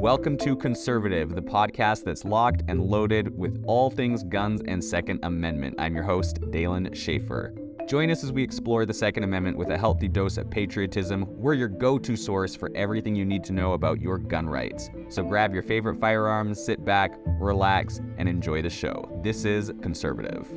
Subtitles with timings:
[0.00, 5.20] Welcome to Conservative, the podcast that's locked and loaded with all things guns and Second
[5.24, 5.74] Amendment.
[5.78, 7.54] I'm your host, Dalen Schaefer.
[7.86, 11.26] Join us as we explore the Second Amendment with a healthy dose of patriotism.
[11.28, 14.88] We're your go to source for everything you need to know about your gun rights.
[15.10, 19.20] So grab your favorite firearms, sit back, relax, and enjoy the show.
[19.22, 20.48] This is Conservative.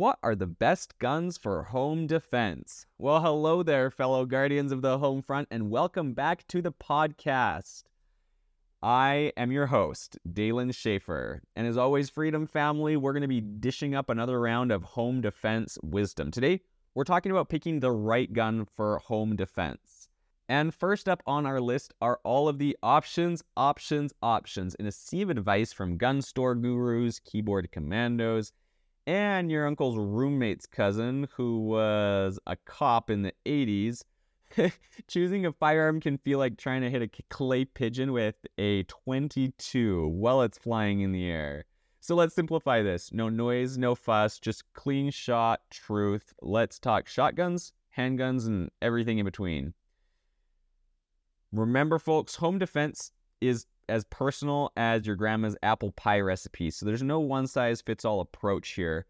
[0.00, 2.86] What are the best guns for home defense?
[2.96, 7.82] Well, hello there, fellow guardians of the home front, and welcome back to the podcast.
[8.82, 11.42] I am your host, Dalen Schaefer.
[11.54, 15.20] And as always, Freedom Family, we're going to be dishing up another round of home
[15.20, 16.30] defense wisdom.
[16.30, 16.62] Today,
[16.94, 20.08] we're talking about picking the right gun for home defense.
[20.48, 24.92] And first up on our list are all of the options, options, options in a
[24.92, 28.52] sea of advice from gun store gurus, keyboard commandos,
[29.10, 34.04] and your uncle's roommate's cousin, who was a cop in the 80s.
[35.08, 40.06] Choosing a firearm can feel like trying to hit a clay pigeon with a 22
[40.06, 41.64] while it's flying in the air.
[41.98, 43.12] So let's simplify this.
[43.12, 46.32] No noise, no fuss, just clean shot, truth.
[46.40, 49.74] Let's talk shotguns, handguns, and everything in between.
[51.50, 56.70] Remember, folks, home defense is as personal as your grandma's apple pie recipe.
[56.70, 59.06] So there's no one size fits all approach here.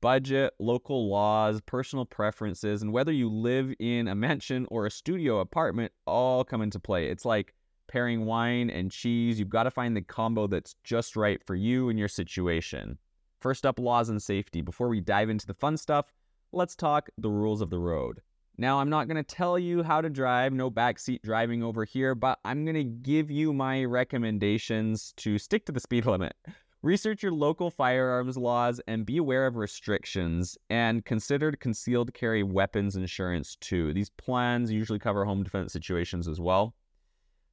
[0.00, 5.40] Budget, local laws, personal preferences, and whether you live in a mansion or a studio
[5.40, 7.08] apartment all come into play.
[7.08, 7.54] It's like
[7.88, 9.38] pairing wine and cheese.
[9.40, 12.98] You've got to find the combo that's just right for you and your situation.
[13.40, 14.60] First up, laws and safety.
[14.60, 16.12] Before we dive into the fun stuff,
[16.52, 18.20] let's talk the rules of the road.
[18.60, 22.16] Now, I'm not going to tell you how to drive, no backseat driving over here,
[22.16, 26.34] but I'm going to give you my recommendations to stick to the speed limit.
[26.82, 32.96] Research your local firearms laws and be aware of restrictions and consider concealed carry weapons
[32.96, 33.92] insurance too.
[33.92, 36.74] These plans usually cover home defense situations as well.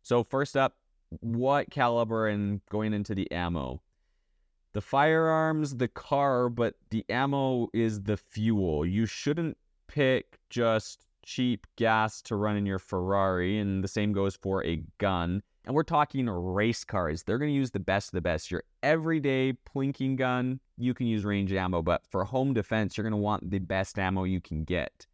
[0.02, 0.76] So, first up,
[1.20, 3.82] what caliber and going into the ammo?
[4.74, 8.86] The firearms, the car, but the ammo is the fuel.
[8.86, 14.36] You shouldn't pick just cheap gas to run in your Ferrari, and the same goes
[14.36, 15.42] for a gun.
[15.66, 17.24] And we're talking race cars.
[17.24, 18.52] They're going to use the best of the best.
[18.52, 23.12] Your everyday plinking gun, you can use range ammo, but for home defense, you're going
[23.12, 25.08] to want the best ammo you can get.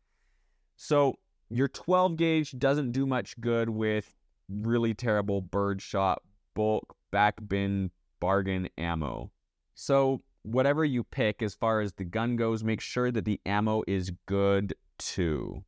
[0.75, 1.15] So,
[1.49, 4.13] your 12 gauge doesn't do much good with
[4.49, 6.21] really terrible birdshot
[6.53, 9.31] bulk back bin bargain ammo.
[9.75, 13.83] So, whatever you pick as far as the gun goes, make sure that the ammo
[13.87, 15.63] is good too.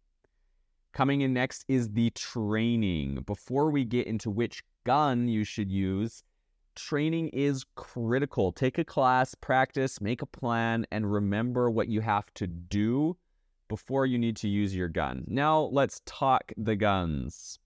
[0.94, 3.24] Coming in next is the training.
[3.26, 6.24] Before we get into which gun you should use,
[6.76, 8.52] training is critical.
[8.52, 13.18] Take a class, practice, make a plan, and remember what you have to do
[13.70, 15.24] before you need to use your gun.
[15.28, 17.58] Now, let's talk the guns.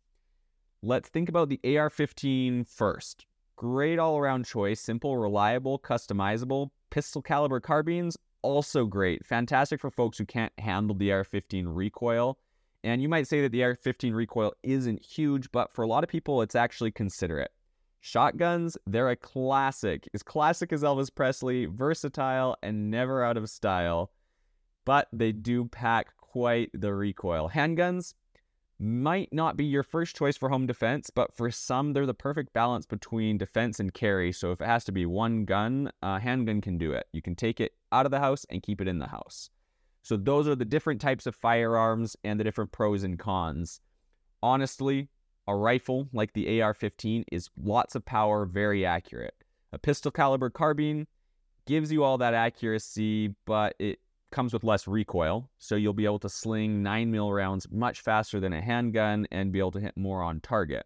[0.81, 3.25] Let's think about the AR 15 first.
[3.57, 6.69] Great all around choice, simple, reliable, customizable.
[6.89, 9.25] Pistol caliber carbines, also great.
[9.25, 12.37] Fantastic for folks who can't handle the AR 15 recoil.
[12.83, 16.03] And you might say that the AR 15 recoil isn't huge, but for a lot
[16.03, 17.51] of people, it's actually considerate.
[17.99, 20.07] Shotguns, they're a classic.
[20.13, 24.11] As classic as Elvis Presley, versatile and never out of style,
[24.85, 27.49] but they do pack quite the recoil.
[27.49, 28.13] Handguns,
[28.79, 32.53] might not be your first choice for home defense, but for some, they're the perfect
[32.53, 34.31] balance between defense and carry.
[34.31, 37.07] So if it has to be one gun, a handgun can do it.
[37.11, 39.49] You can take it out of the house and keep it in the house.
[40.03, 43.81] So those are the different types of firearms and the different pros and cons.
[44.43, 45.09] Honestly,
[45.47, 49.33] a rifle like the AR 15 is lots of power, very accurate.
[49.73, 51.07] A pistol caliber carbine
[51.65, 53.99] gives you all that accuracy, but it
[54.31, 58.39] comes with less recoil, so you'll be able to sling 9 mil rounds much faster
[58.39, 60.85] than a handgun and be able to hit more on target.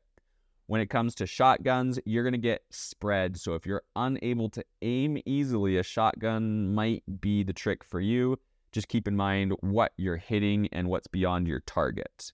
[0.68, 3.38] When it comes to shotguns, you're going to get spread.
[3.38, 8.40] So if you're unable to aim easily, a shotgun might be the trick for you.
[8.72, 12.31] Just keep in mind what you're hitting and what's beyond your target.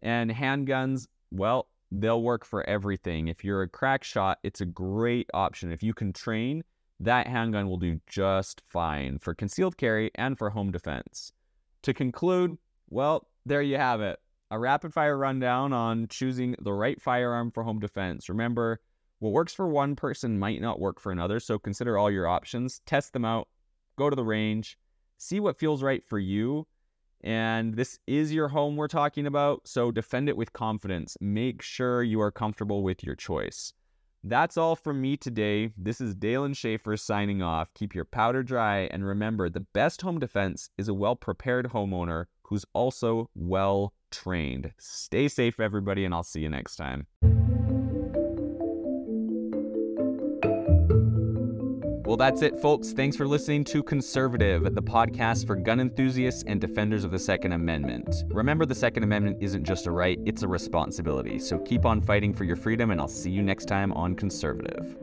[0.00, 3.28] And handguns, well, they'll work for everything.
[3.28, 5.72] If you're a crack shot, it's a great option.
[5.72, 6.62] If you can train,
[7.04, 11.32] that handgun will do just fine for concealed carry and for home defense.
[11.82, 12.56] To conclude,
[12.90, 14.20] well, there you have it.
[14.52, 18.28] A rapid fire rundown on choosing the right firearm for home defense.
[18.28, 18.80] Remember,
[19.18, 22.80] what works for one person might not work for another, so consider all your options,
[22.86, 23.48] test them out,
[23.96, 24.78] go to the range,
[25.18, 26.66] see what feels right for you.
[27.24, 31.16] And this is your home we're talking about, so defend it with confidence.
[31.20, 33.72] Make sure you are comfortable with your choice.
[34.24, 35.72] That's all from me today.
[35.76, 37.74] This is Dalen Schaefer signing off.
[37.74, 42.26] Keep your powder dry and remember the best home defense is a well prepared homeowner
[42.44, 44.72] who's also well trained.
[44.78, 47.08] Stay safe, everybody, and I'll see you next time.
[52.12, 52.92] Well, that's it, folks.
[52.92, 57.52] Thanks for listening to Conservative, the podcast for gun enthusiasts and defenders of the Second
[57.52, 58.24] Amendment.
[58.26, 61.38] Remember, the Second Amendment isn't just a right, it's a responsibility.
[61.38, 64.94] So keep on fighting for your freedom, and I'll see you next time on Conservative.